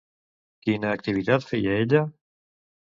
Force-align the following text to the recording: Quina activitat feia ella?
Quina 0.69 0.95
activitat 0.97 1.47
feia 1.53 1.79
ella? 1.85 2.05